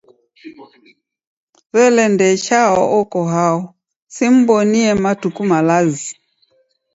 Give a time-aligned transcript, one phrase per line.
[1.73, 3.59] Wele Ndee Chao oko hao?
[4.15, 6.07] Simw'onie matuku malazi.